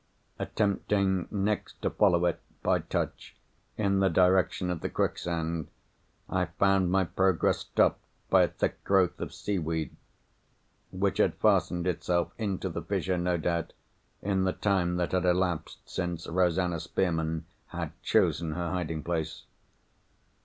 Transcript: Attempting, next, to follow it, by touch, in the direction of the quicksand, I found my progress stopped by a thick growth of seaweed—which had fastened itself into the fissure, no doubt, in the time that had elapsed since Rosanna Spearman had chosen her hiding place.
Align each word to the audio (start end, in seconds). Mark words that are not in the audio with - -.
Attempting, 0.39 1.27
next, 1.29 1.79
to 1.83 1.91
follow 1.91 2.25
it, 2.25 2.39
by 2.63 2.79
touch, 2.79 3.35
in 3.77 3.99
the 3.99 4.09
direction 4.09 4.71
of 4.71 4.81
the 4.81 4.89
quicksand, 4.89 5.67
I 6.27 6.45
found 6.45 6.89
my 6.89 7.03
progress 7.03 7.59
stopped 7.59 8.03
by 8.27 8.41
a 8.41 8.47
thick 8.47 8.83
growth 8.83 9.21
of 9.21 9.31
seaweed—which 9.31 11.19
had 11.19 11.35
fastened 11.35 11.85
itself 11.85 12.33
into 12.39 12.67
the 12.67 12.81
fissure, 12.81 13.19
no 13.19 13.37
doubt, 13.37 13.73
in 14.23 14.43
the 14.43 14.53
time 14.53 14.95
that 14.95 15.11
had 15.11 15.23
elapsed 15.25 15.87
since 15.87 16.25
Rosanna 16.27 16.79
Spearman 16.79 17.45
had 17.67 17.91
chosen 18.01 18.53
her 18.53 18.71
hiding 18.71 19.03
place. 19.03 19.43